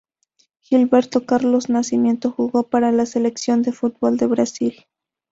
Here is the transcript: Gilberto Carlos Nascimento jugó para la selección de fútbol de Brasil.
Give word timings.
Gilberto 0.61 1.27
Carlos 1.27 1.69
Nascimento 1.69 2.31
jugó 2.31 2.63
para 2.63 2.91
la 2.91 3.05
selección 3.05 3.61
de 3.61 3.71
fútbol 3.71 4.17
de 4.17 4.25
Brasil. 4.25 4.87